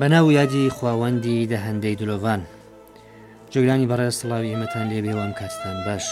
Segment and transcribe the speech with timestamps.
[0.00, 2.42] بەناو یادی خواوەندی دەهندەی دلۆڤان
[3.52, 6.06] جگرانی بەڕێ سڵاوی ئێمەتان لێ بێوام کاتتان باش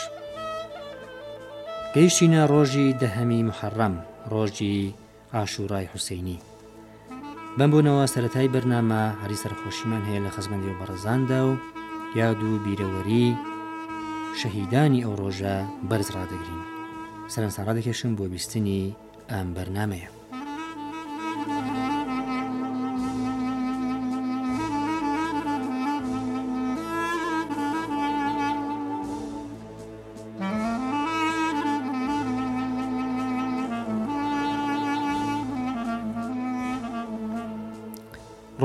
[1.94, 3.94] گەیشتینە ڕۆژی دەهەمی محەڕەم
[4.32, 4.78] ڕۆژی
[5.34, 6.38] ئاشوورای حوسینی
[7.58, 11.50] بەم بوونەوە سەتای بەرنامە هەری سەرخۆشیمان هەیە لە خزمەندی و بەڕزاندا و
[12.20, 13.26] یاد و بیرەوەری
[14.40, 15.56] شەهیدانی ئەو ڕۆژە
[15.88, 16.62] بەرزڕدەگرین
[17.32, 18.80] سەرنسانڕادەکەشم بۆ بیستنی
[19.30, 20.08] ئەم بەرنمەیە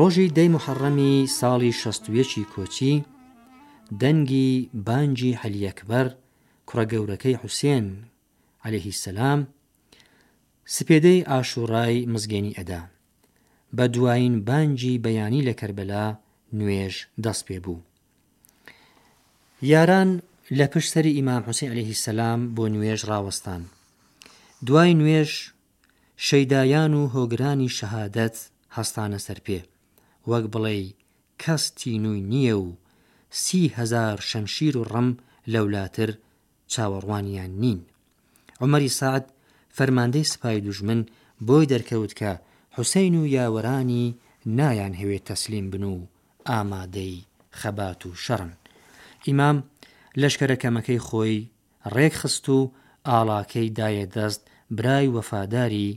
[0.10, 2.96] ڕۆژی دەی محەڕەمی ساڵی شەستویەکی کۆچی
[4.02, 4.50] دەنگی
[4.88, 6.08] بانجی هەلیەکبەر
[6.68, 7.86] کوڕە گەورەکەی حوسێن
[8.66, 9.40] عليهەیهی سەسلام
[10.76, 12.82] سپێدەی ئاشوڕای مزگەنی ئەدا
[13.78, 16.06] بە دوایین بانجی بەیانی لە کەربەلا
[16.58, 17.80] نوێژ دەست پێ بوو
[19.72, 20.10] یاران
[20.60, 23.62] لە پشتری ئیمام حوسین عليهەیهی سەسلام بۆ نوێژ ڕاوەستان
[24.68, 25.32] دوای نوێژ
[26.28, 28.36] شەیدایان و هۆگرانی شەهادەت
[28.78, 29.60] هەستانە سەر پێ
[30.32, 30.80] وەک بڵێ
[31.42, 32.68] کەس تینووی نییە و
[33.44, 35.10] سیهزار شەمشیر و ڕەم
[35.54, 36.10] لەولاتر
[36.74, 37.80] چاوەڕوانیان نین
[38.64, 39.26] عمەری سعد
[39.78, 41.02] فەرماندەی سپای دوژمن
[41.48, 42.32] بۆی دەرکەوت کە
[42.76, 44.06] حوسین و یاوەرانی
[44.60, 45.96] نایان هەوێت تەسلیم بن و
[46.50, 47.16] ئامادەی
[47.60, 48.52] خەبات و شەڕن
[49.26, 49.58] ئیمام
[50.22, 51.38] لەشکەرەکەمەکەی خۆی
[51.96, 52.60] ڕێک خست و
[53.10, 54.42] ئاڵاکەی دایە دەست
[54.78, 55.90] برای وەفاداری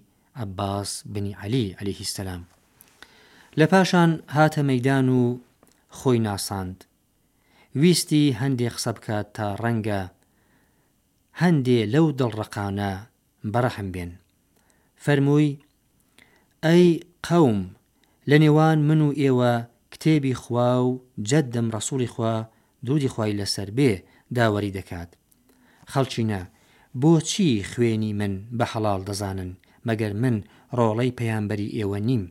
[0.44, 2.42] عباس بنی علی عليههی سلام
[3.60, 5.22] لە پاشان هاتە مەدان و
[5.98, 6.76] خۆی ناساند
[7.82, 10.02] ویستی هەندێک قسە بکات تا ڕەنگە
[11.42, 12.92] هەندێ لەو دڵڕقانە
[13.52, 14.12] بەرەحم بێن
[15.04, 15.50] فەرمووی
[16.64, 16.86] ئەی
[17.26, 17.60] قەوم
[18.30, 19.52] لە نێوان من و ئێوە
[19.92, 22.34] کتێبی خوا و جەددەم ڕسووری خوا
[22.86, 23.92] دوودی خوای لەسەر بێ
[24.36, 25.10] داوەری دەکات
[25.92, 26.42] خەڵچینە
[27.02, 29.50] بۆچی خوێنی من بە حەڵال دەزانن
[29.86, 30.36] مەگەر من
[30.78, 32.24] ڕۆڵەی پەیامبەری ئێوە نیم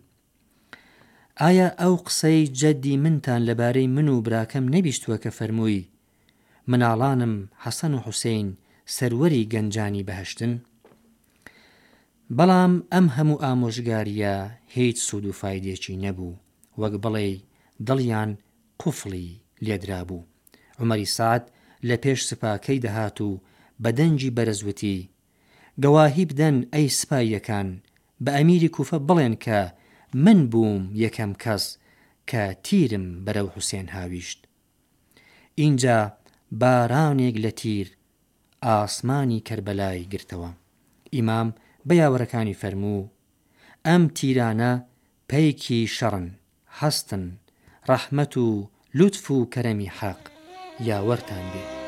[1.46, 5.82] ئایا ئەو قسەی جەدی منتان لەبارەی من و براکەم نەبیشتووە کە فەرمووی
[6.72, 8.48] مناڵانم حەسەن و حوسین
[8.96, 10.54] سەروەری گەنجانی بەهشتن
[12.38, 14.36] بەڵام ئەم هەموو ئامۆژگاریە
[14.76, 16.40] هیچ سوود و فیدێکی نەبوو
[16.82, 17.30] وەک بڵێ
[17.88, 18.32] دڵیان
[18.82, 19.28] قوفڵی
[19.66, 20.28] لێدرا بوو
[20.82, 21.44] عمەری سعد
[21.88, 23.30] لە پێش سپاکەی دەهات و
[23.84, 24.98] بەدەنجی بەرزوتی
[25.84, 27.68] گەواهی بدەن ئەی سپایەکان
[28.24, 29.60] بە ئەمیری کوفە بڵێن کە
[30.14, 31.64] من بووم یەکەم کەس
[32.30, 34.40] کە تیرم بەرەو حوسێن هاویشت
[35.62, 36.00] اینجا
[36.62, 37.88] بارانێک لە تیر
[38.66, 40.52] ئاسمانی کەربەلای گرتەوە
[41.16, 41.48] ئیمام
[41.88, 43.12] بە یاوەەکانی فەرموو
[43.88, 44.72] ئەم تیرانە
[45.30, 46.28] پەیکی شەڕن
[46.80, 47.24] هەستن
[47.90, 48.48] ڕەحمەت و
[48.98, 50.22] لوتف و کەرەمی حەق
[50.90, 51.81] یاوەرتان بێت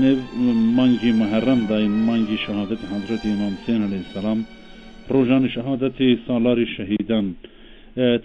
[0.00, 0.12] نێ
[0.76, 4.38] مانگی مەهرەمدای مانگی شهادت حضرت امام حسین علیه السلام
[5.12, 7.26] ڕۆژانی شهادەتی ساڵاری شەهیدان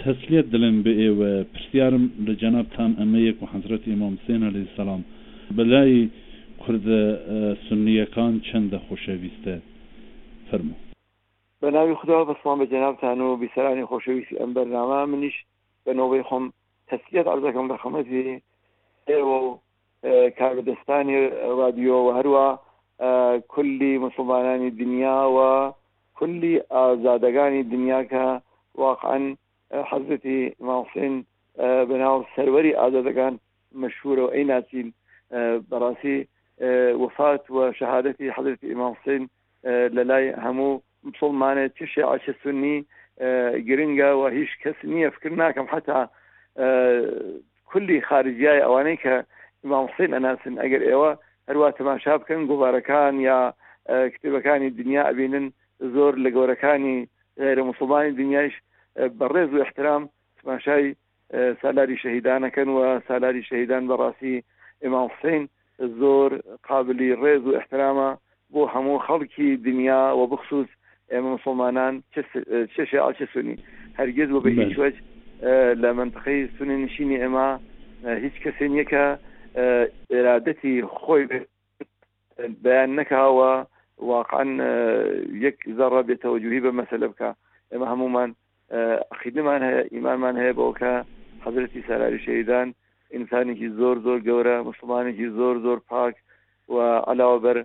[0.04, 5.02] تەسلیت دلم بە ئێوە پرسیارم لە جەنابتان ئەمەیەک و حضرت امام حسین علیه السلام
[5.58, 6.10] بەلای
[6.64, 7.02] کوردە
[7.68, 9.56] سنیەکان چەندە خۆشەویستە
[10.50, 10.76] فەرمو
[11.62, 15.36] بەناوی خدا بەسمان بە جەنابتان و بیسەرانی خۆشەویستی ئەم بەرنامە منیش
[15.86, 16.44] بە نۆبەی خۆم
[16.90, 18.42] تەسلیت ئەرزەکەم بە خەمەتی
[19.10, 19.58] ئێوە و
[20.40, 21.30] کاربدەستانی
[21.60, 22.48] رادیۆ و هەروە
[23.48, 25.74] کولی مسلمانانی دنیاوە
[26.20, 28.42] کولی ئازادەکانی دنیا کە
[28.76, 29.36] واقعا
[29.92, 31.26] حەزتی ماسین
[31.90, 33.34] بەناو سەروەری ئازادەکان
[33.82, 34.94] مەشهورە و ئەی ناسیین
[35.72, 36.18] بەڕاستی
[37.04, 39.24] وفات و شهادەتی حضرت ئیمامسین
[39.98, 42.86] لە لای هەموو مسلمانە چشی عش سنی
[43.70, 46.00] گرنگە و هیچ کەس نییە فکر ناکەم حتا
[47.72, 49.14] کولی خارجیای ئەوانەی کە
[49.68, 51.12] مامسین ئەناسن ئەگەر ئێوە
[51.50, 53.40] هەروە تەماشا بکەن گوبارەکان یا
[54.14, 55.48] کتێبەکانی دنیا ئەبینن
[55.94, 56.98] زۆر لە گەورەکانی
[57.44, 58.56] غیرە مسلمانی دنیایش
[59.20, 60.04] بەڕێز و احترام
[60.44, 60.86] تماشای
[61.62, 64.36] سالاری شەهیدانەکەن و سالاری شەهیدان بەڕاستی
[64.84, 65.44] ئێماحسین
[66.02, 66.30] زۆر
[66.68, 68.10] قابلی ڕێز و احترامە
[68.54, 70.68] بۆ هەموو خەڵکی دنیا و بخصوص
[71.12, 71.94] ئێمە مسلمانان
[72.76, 73.56] چش ئاچ سنی
[74.00, 74.96] هەرگز بۆ بە هیچ وەج
[75.82, 77.48] لە منتقی سنی نشینی ئێمە
[78.26, 79.06] هیچ کەسێن یەکە
[80.12, 81.24] ئێرادەتی خۆی
[82.64, 83.50] بەیان نەکەوە
[84.10, 84.50] واقعن
[85.46, 87.30] یەک زەڕە بێتەوەجوهی بە مەسلە بکە
[87.72, 88.30] ئێمە هەمومان
[89.22, 90.94] خیدمان هەیە ئیمانمان هەیە بەوکە
[91.46, 92.68] حەزرەتی سەراری شەیدان
[93.16, 96.16] ئینسانێکی زۆر زۆر گەورە مسلمانێکی زۆر زۆر پاک
[96.74, 96.76] و
[97.12, 97.58] علاوە بەر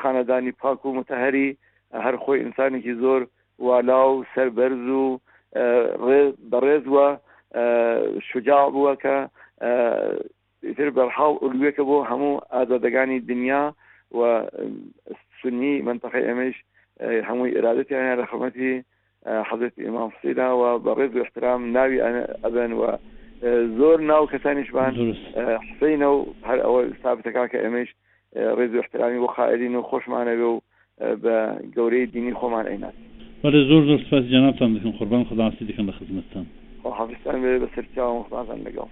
[0.00, 1.56] خاندانی پاک و متهری
[2.04, 3.20] هەر خۆی ئینسانێکی زۆر
[3.66, 5.06] والاو سربەرز و
[6.50, 7.08] بەڕێز وە
[8.28, 9.16] شجاع بووە کە
[10.76, 13.74] تر بەرحاو ئولوێکە بۆ هەموو ئازادەگانی دنیا
[14.18, 14.20] و
[15.42, 16.56] سنی منتەقی ئەمەش
[17.28, 18.72] هەمووی ئرادەتیان لە خەمەتی
[19.48, 22.00] حەزت ئیمام حسیدا و بەڕێز و احترام ناوی
[22.44, 22.82] ئەبن و
[23.78, 24.92] زۆر ناو کەسانیشبان
[25.68, 27.88] حسینە و هەر ئەوە سابتەکە کە ئەمەش
[28.58, 30.58] ڕێز و احترامی بۆ خائرین و خۆشمانە بێ و
[31.22, 31.36] بە
[31.76, 32.94] گەورەی دینی خۆمان عینات
[33.42, 36.46] بەێ زۆر زۆر سپاس جاناتان دکن قوربان خداسی دکن لە خزمەتتان
[36.98, 38.90] حافستان بە سەرچاوم خدازان لەگەڵ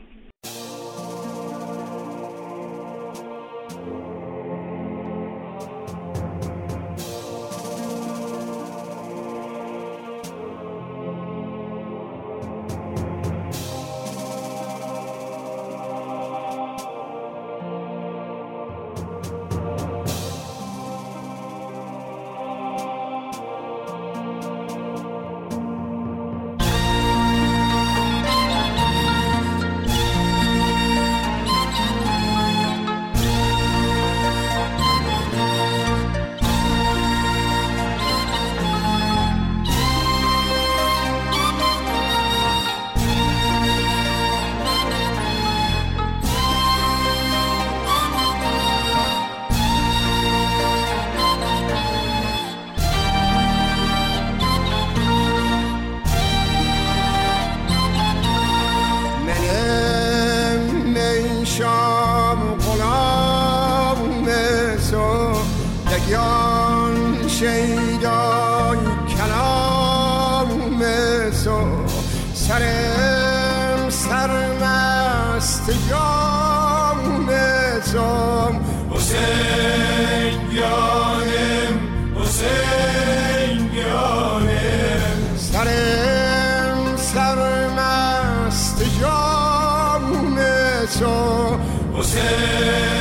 [92.12, 92.91] حوسێن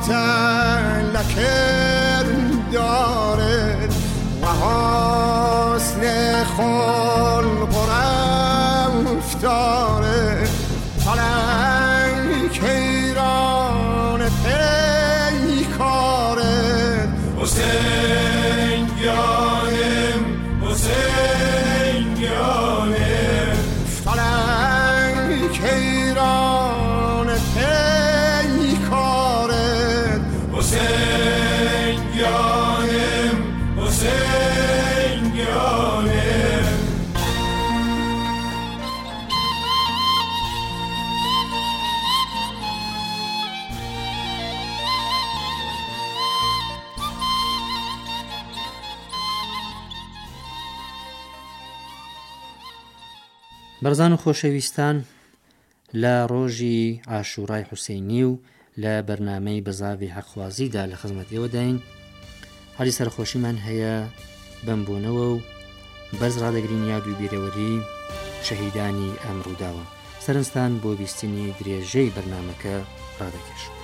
[0.00, 3.94] وطن لکرم دارد
[4.42, 7.90] و حسن خلق و
[9.16, 10.09] رفتارد
[53.84, 54.96] بەرزان و خۆشەویستان
[56.02, 58.38] لە ڕۆژی ئاشوورای حوسینی و
[58.82, 61.76] لە بەرنمەی بەزاوی حەخوازیدا لە خزمەت ئێوەداین
[62.76, 63.94] حالی سەرخۆشیمان هەیە
[64.66, 65.40] بم بوونەوە و
[66.18, 67.74] بەرز ڕادەگرین یاد و بیرەوەری
[68.46, 69.84] شەهیدانی ئەمڕووداوە
[70.24, 72.76] سەرنجستان بۆ بیستنی درێژەی بەرنمەکە
[73.20, 73.79] ڕادەکەشن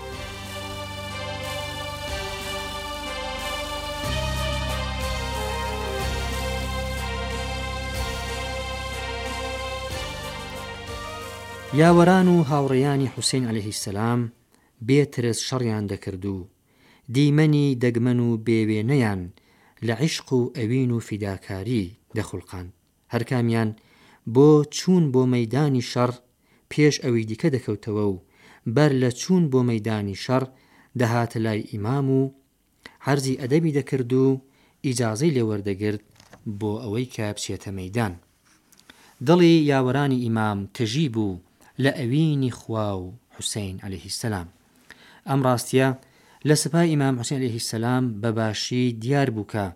[11.80, 14.20] یاوەران و هاوڕێیانی حوسین عليهەیهی سەسلام
[14.88, 16.38] بێترس شەڕیان دەکرد و
[17.14, 19.20] دیمەنی دەگمەن و بێوێنەیان
[19.86, 21.84] لە عیشق و ئەوین و فیداکاری
[22.16, 22.66] دەخڵقان
[23.12, 23.70] هەرکامیان
[24.34, 26.12] بۆ چوون بۆ مەدانی شەڕ
[26.72, 28.16] پێش ئەوی دیکە دەکەوتەوە و
[28.76, 30.44] بەر لە چوون بۆ مەدانی شەڕ
[31.00, 32.22] دەهاتە لای ئیمام و
[33.06, 34.28] هەرزی ئەدەبی دەکرد و
[34.86, 36.02] ئیجاازەی لێوەردەگرت
[36.60, 38.12] بۆ ئەوەی کە بچێتە مەدان
[39.26, 41.32] دڵی یاوەرانی ئیمام تژی بوو
[41.82, 44.48] لە ئەوینی خوا و حوسین عليهەیهی سەسلام
[45.28, 45.88] ئەم ڕاستە
[46.48, 49.66] لە سپای ئیمام حوسین عليهەیهی سەسلام بەباشی دیار بووکە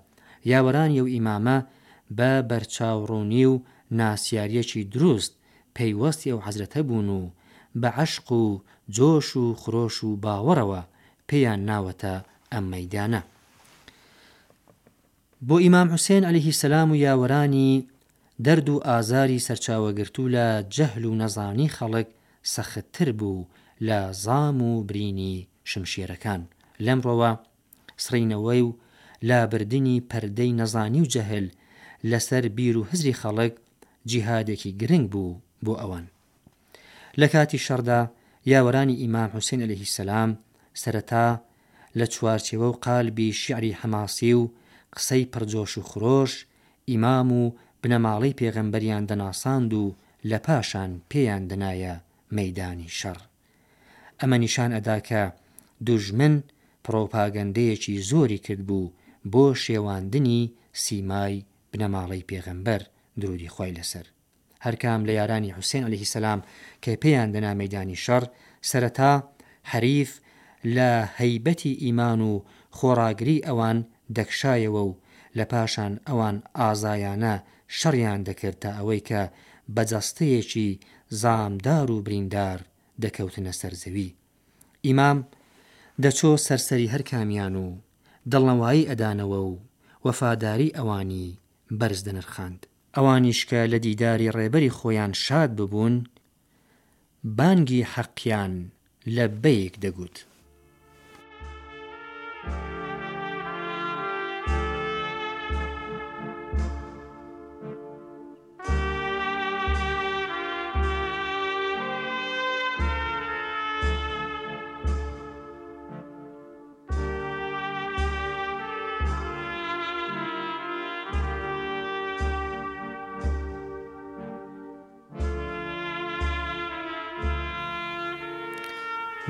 [0.52, 1.59] یاوەران یو ئیمامە
[2.19, 3.54] بە بەرچاوڕوونی و
[4.00, 5.33] ناسیارەکی دروست
[5.76, 7.30] پەیوەستی ئەو حەزرەتە بوون و
[7.83, 8.59] بە عشق و
[8.97, 10.83] جۆش و خرۆش و باوەڕەوە
[11.28, 12.14] پێیان ناوەتە
[12.52, 13.23] ئەم مەدانە
[15.49, 17.71] بۆ ئیمام حوسێن ئەلیهی سەسلام و یاوەرانی
[18.47, 22.09] دەرد و ئازاری سەرچاوەگرتو لە جەهل و نەزانی خەڵک
[22.54, 23.47] سەختتر بوو
[23.88, 25.35] لە زام و برینی
[25.70, 26.42] شمشێرەکان
[26.87, 27.30] لەمڕەوە
[28.04, 28.73] سرینەوەی و
[29.28, 31.47] لا بردننی پەردەی نەزانی و جەهل
[32.11, 33.52] لەسەر بیر و هزری خەڵک
[34.11, 36.06] جیهادێکی گرنگ بوو بۆ ئەوان
[37.20, 38.00] لە کاتی شەردا
[38.52, 40.30] یاوەرانی ئیمام حوسین لەهی سەسلام
[40.82, 41.26] سەرەتا
[41.99, 44.42] لە چوارچەوە و قالبی شیعری هەماسی و
[44.97, 46.32] قسەی پرجۆش و خرۆش
[46.92, 47.42] ئیمام و
[47.84, 49.84] بنەماڵەی پێغەمبەریان دەناساند و
[50.30, 51.94] لە پاشان پێیان دەنایە
[52.37, 53.18] مەدانی شەڕ
[54.20, 55.22] ئەمە نیشان ئەداکە
[55.87, 56.34] دوژمن
[56.84, 58.92] پرۆپاگەندەیەکی زۆری کرد بوو
[59.32, 60.40] بۆ شێواندنی
[60.84, 61.34] سیمای
[61.72, 62.82] بنەماڵەی پێغەمبەر
[63.20, 64.06] درودی خۆی لەسەر
[64.64, 66.40] هەرکام لە یارانی حوسێن علیه سلام
[66.82, 68.25] کە پێیان دەنا مەدانی شەڕ
[68.70, 69.12] سەرەتا
[69.72, 70.10] حەریف
[70.76, 72.32] لە هەیبەتی ئیمان و
[72.76, 73.78] خۆراگری ئەوان
[74.16, 74.94] دەکشایەوە و
[75.38, 77.37] لە پاشان ئەوان ئازایانە
[77.78, 79.22] شەڕیان دەکرد تا ئەوەی کە
[79.74, 80.68] بەجەستەیەکی
[81.22, 82.58] زامدار و بریندار
[83.02, 84.14] دەکەوتنە سەرزەوی
[84.86, 85.18] ئیمام
[86.02, 87.66] دەچۆ سەرسەری هەر کامیان و
[88.32, 89.52] دڵنەوایی ئەدانەوە و
[90.06, 91.26] وەفاداری ئەوانی
[91.80, 92.60] بەرز دەنرخاند
[92.96, 95.94] ئەوانیشکە لە دیداری ڕێبەری خۆیان شاد ببوون
[97.38, 98.52] بانگی حەقیان
[99.16, 100.16] لە بەیەک دەگوت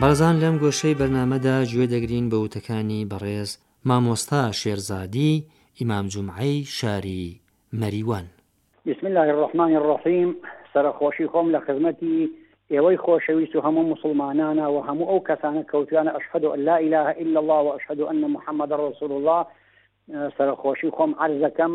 [0.02, 3.50] بازان لەم گۆشەی بەرنمەدا گوێ دەگرین بە وتەکانی بەڕێز
[3.88, 5.32] مامۆستا شێرزادی
[5.78, 7.40] ئیمام جمعی شاری
[7.80, 8.26] مەریوان
[8.88, 10.28] بسم الله الرحمن الرحیم
[10.72, 12.18] سەرخۆشی خۆم لە خزمەتی
[12.72, 17.60] ئێوەی خۆشەویست و هەموو مسلمانانە و هەموو ئەو کەسانە کەوتیانە ئەشهد لا إله إلا الله
[17.68, 19.40] وأشهد أن محمد رسول الله
[20.38, 21.74] سەرخۆشی خۆم عرزەکەم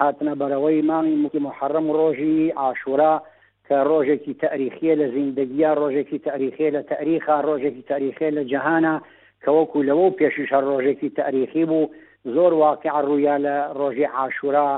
[0.00, 3.14] هاتنە بەرەوەی مانگی موکی محرم ڕۆژی عاشورا
[3.68, 8.94] کە ڕۆژێکی تاریخیە لە زیندگیە ڕۆژێکی تاریخێ لە تاریخا ڕۆژێکی تاریخێ لە جەهانە
[9.44, 11.90] کەوەکو لەوە پێشیش ڕۆژێکی تاریخی بوو
[12.34, 14.70] زۆر واقع ڕوویا لە ڕۆژی عاشورا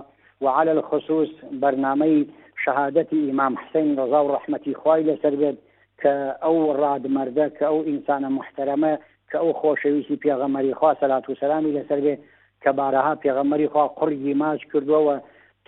[0.44, 1.30] وعلى الخصوص
[1.62, 2.16] بەرنمەی
[2.64, 5.58] شهادەتی ئیمام حسین ڕزا و ڕحمەتی خی لەسەر بێت
[6.00, 6.12] کە
[6.44, 8.92] ئەو ڕادمەردە کە ئەو ئینسانە محتەرەمە
[9.30, 12.20] کە ئەو خۆشەویستی پێغەمەری خوا سەلات و سەلامی لەسەر بێت
[12.62, 15.16] کە بارەها پێغەمەری خوا قڕگی ماچ کردووە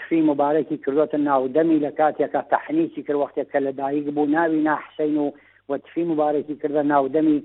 [0.01, 5.17] تفی مبارەکی کردوتە ناودەمی لە کاتێکە تەحنیکی کرد وەختێک کە لە دایک بوو ناوی ناحسین
[5.19, 5.31] و
[5.71, 7.39] وە تفی مبارەکی کردە ناودەمی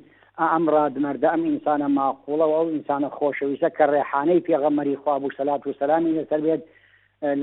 [0.52, 6.16] ئەم ڕادمەردە ئەم ئینسانە ماقولەوە ئەو ئینسانە خۆشەویستە کە ڕێحانەی پێغەمەری خوابوو سەلات و سەلامی
[6.18, 6.62] لەسەر بێت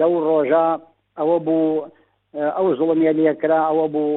[0.00, 0.66] لەو ڕۆژە
[1.18, 1.84] ئەوە بوو
[2.56, 4.14] ئەو زڵمیە لێکرا ئەوە بوو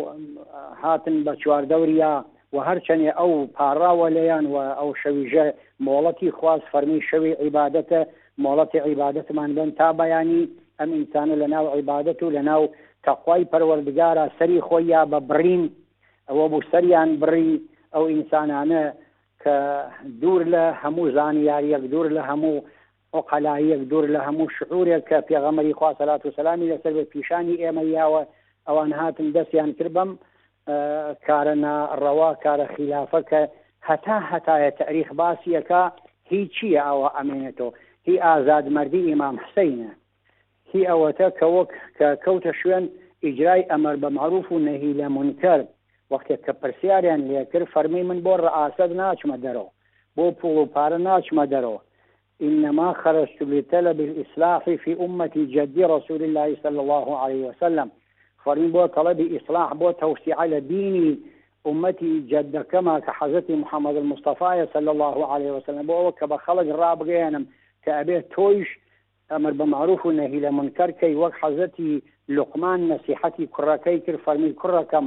[0.81, 2.13] هاتن بە چواردەوریا
[2.53, 5.45] و هەرچەنێ ئەو پاراوە لەیان و ئەو شەویژە
[5.85, 7.99] مۆڵەتی خواست فەرمی شەوی عیباەتە
[8.43, 10.43] مۆڵەتی عیباەتمان بن تا بەیانی
[10.81, 12.63] ئەم ئینسانە لە ناو عیبادەت و لە ناو
[13.05, 15.63] تەخوای پەروەردگارە سەری خۆیان بە برین
[16.29, 17.51] ئەوە بوو سەریان بڕی
[17.93, 18.83] ئەو ئینسانانە
[19.43, 19.55] کە
[20.21, 22.57] دوور لە هەموو زانیاریەک دوور لە هەموو
[23.13, 27.83] ئەو قەلایەک دوور لە هەموو شعورێک کە پێغەمەری خواسەلات و سلامی لەسەر بێت پیشانی ئێمە
[27.99, 28.21] یاوە
[28.67, 30.11] ئەوان هاتن دەستیان کرد بەم
[31.27, 33.41] کارە ناڕەوا کارە خلافەکە
[33.89, 35.81] هەتا هەتایە تاریخ باسیەکە
[36.31, 37.71] هیچ چییە ئەوە ئەمێنێتەوە
[38.07, 39.91] هی ئازادمەردی ئیمام حسینە
[40.75, 42.85] بابەتی ئەوەتە کە وەک کە کەوتە شوێن
[43.23, 45.67] ئیجرای ئەمەر بە معروف و نەهی لە منکرد
[46.11, 49.71] وەختێک کە پرسیاریان لێکرد فەرمی من بۆ ڕعاسەد ناچمە دەرەوە
[50.15, 51.81] بۆ پوڵ و پارە ناچمە دەرەوە
[52.47, 57.91] إنما خرجت لطلب الإصلاح في أمتي جدي رسول الله صلى الله عليه وسلم
[58.43, 61.09] فرمي بو طلب إصلاح بو توسيع على ديني
[61.69, 67.43] أمتي جد كما كحزتي محمد المصطفى صلى الله عليه وسلم بو كبا خلق راب غيانم
[67.83, 68.67] كأبي تويش
[69.31, 71.91] ئەمر بە معروف و نەهی لە منکەرکەی وەک حەزەتی
[72.35, 75.05] لقمان نسیحەتی کوڕەکەی کرد فەرمی کوڕەکەم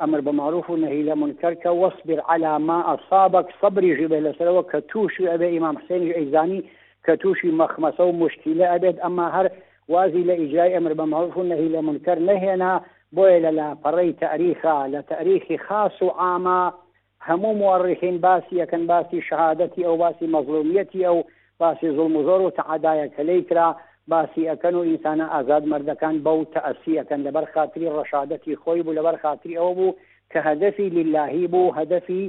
[0.00, 5.28] ئەمر بە معروف و نەهی لە منکەرکە وەصبر علاما ئەسابك سەبری ژبێ لەسەرەوە کە تووشی
[5.32, 6.60] ئەبێ ئیمام حسێنی ئەیزانی
[7.04, 9.46] کە تووشی مەخمەسە و مشکیلە ئەبێت ئەمە هەر
[9.92, 12.72] وازی لە ئیجای ئەمر بە معروف و نەهی لە منکەر نەهێنا
[13.16, 16.62] بۆیە لە لاپەڕی تاریخا لە تاریخی خاص و ئاما
[17.28, 21.18] هەموو مڕخین باسی یەکەن باسی شهادەتی ئەو باسی مەظلومیەتی ئەو
[21.60, 23.66] باسی زڵم و زۆر و تععادایەکە لیکرا
[24.12, 29.56] باسی ئەەکەن و ئینسانە ئازاد مردەکان بەو تەسیەکەن لەبەر خااتری ڕەشادەتی خۆی بوو لەبەر خااتری
[29.60, 29.96] ئەوە بوو
[30.32, 32.24] کە هەدەفی للهی بوو هەدەفی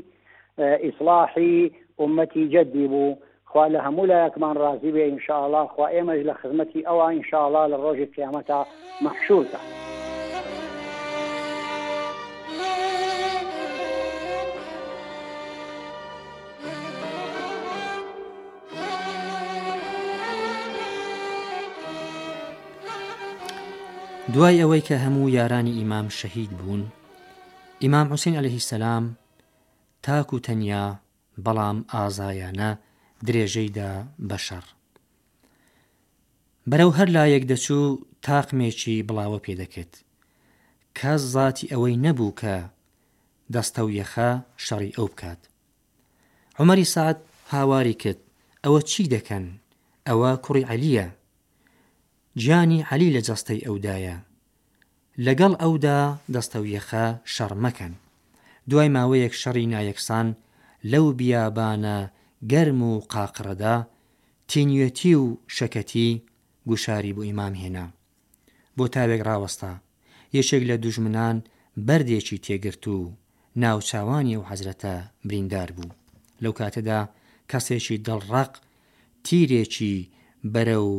[0.85, 1.55] ئیسلاحی
[2.01, 3.13] عمەتی جددی بوو
[3.51, 8.11] خوا لە هەموو لایەکمان ڕازی بێ ئینشاءله خوا ئێمەش لە خزمەتی ئەوە ئینشاءله لە ڕۆژی
[8.15, 8.59] قیامەتە
[9.03, 9.59] مەحشورتە.
[24.33, 26.83] دوای ئەوەی کە هەموو یارانی ئیمام شەهید بوون
[27.83, 29.03] ئیمام حوسین عليهەهی سەسلام
[30.05, 30.83] تاک و تەنیا
[31.45, 32.71] بەڵام ئازایانە
[33.27, 33.91] درێژەیدا
[34.29, 34.65] بەشەر
[36.69, 39.93] بەرەو هەر لایەک دەچوو تاقمێکی بڵاوە پێدەکرد
[40.97, 42.55] کەس زاتی ئەوەی نەبوو کە
[43.53, 44.29] دەستە و یەخە
[44.65, 45.41] شەڕی ئەو بکات
[46.59, 47.17] عمەری سعد
[47.53, 48.19] هاواری کرد
[48.63, 49.45] ئەوە چی دەکەن
[50.07, 51.07] ئەوە کوڕی عەلیە
[52.41, 54.17] گیانی علی لە جەستەی ئەودایە
[55.25, 55.99] لەگەڵ ئەودا
[56.33, 57.93] دەستەویەخە شەڕ مەکەن
[58.69, 60.27] دوای ماوەیەک شەڕی نایەکسان
[60.91, 61.99] لەو بیابانە
[62.51, 63.75] گەرم و قاقرەدا
[64.49, 65.25] تینیەتی و
[65.57, 66.09] شەکەتی
[66.69, 67.85] گوشاری بۆ ئیمام هێنا
[68.77, 69.73] بۆ تاوێک ڕاوەستا
[70.37, 71.37] یەشێک لە دوژمنان
[71.87, 72.97] بەردێکی تێگرت و
[73.61, 74.93] ناوچوانی و حەزرەتە
[75.27, 75.95] بریندار بوو
[76.43, 76.99] لەو کاتەدا
[77.51, 78.51] کەسێکی دڵڕق
[79.25, 79.95] تیرێکی
[80.53, 80.93] بەرە و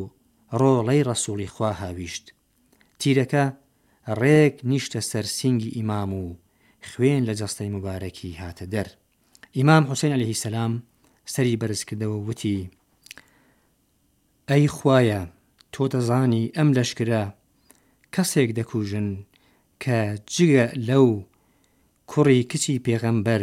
[0.61, 2.24] ڕۆڵەی ڕەسوولی خوا هاویشت
[3.00, 3.44] تیرەکە
[4.20, 6.37] ڕێک نیشتە سەرسینگی ئیمام و
[6.88, 8.88] خوێن لە جەستەی مبارەکی هاتە دەر
[9.56, 10.72] ئیمام حوسین عليهەیهی سەسلام
[11.32, 12.58] سەری بەرزکردەوە وتی
[14.50, 15.20] ئەی خویە
[15.74, 17.22] تۆ دەزانی ئەم لەشکرە
[18.14, 19.08] کەسێک دەکوژن
[19.82, 19.98] کە
[20.34, 21.08] جگە لەو
[22.11, 23.42] کوڕی کچی پێغەمبەر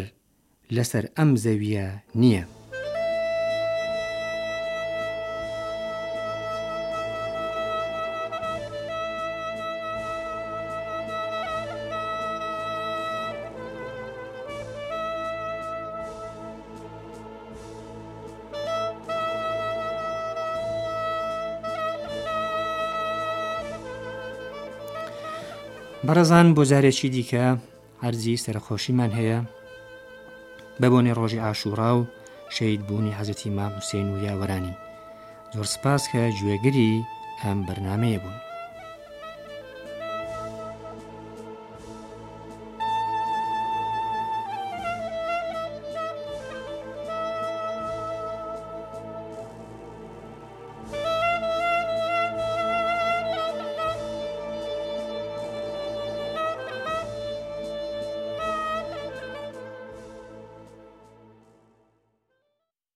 [0.76, 1.88] لەسەر ئەم زەویە
[2.22, 2.44] نییە.
[26.08, 27.46] بەرەزان بۆ جارێکی دیکە
[28.04, 29.40] هەرزی سەرخۆشیمان هەیە
[30.80, 32.02] بە بۆنی ڕۆژی ئاشورا و
[32.56, 34.76] شید بوونی حەزەتی مام حوسێن و یاوەرانی
[35.56, 36.92] زۆر سپاس کە گوێگری
[37.42, 38.45] ئەم بەرنمەیە بوون